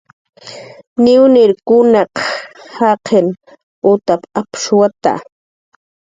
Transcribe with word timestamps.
"Niwniekunaq 1.03 2.13
jaqin 2.77 3.27
utap"" 3.91 4.21
apshuwata" 4.39 5.13